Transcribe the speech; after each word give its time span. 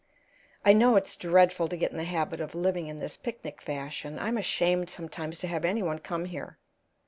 I 0.65 0.73
know 0.73 0.95
it's 0.95 1.15
dreadful 1.15 1.67
to 1.67 1.77
get 1.77 1.91
in 1.91 1.97
the 1.97 2.05
habit 2.05 2.41
of 2.41 2.55
living 2.55 2.87
in 2.87 2.97
this 2.97 3.17
picnic 3.17 3.61
fashion; 3.61 4.17
I'm 4.17 4.39
ashamed 4.39 4.89
sometimes 4.89 5.37
to 5.41 5.47
have 5.47 5.63
any 5.63 5.83
one 5.83 5.99
come 5.99 6.25
here. 6.25 6.57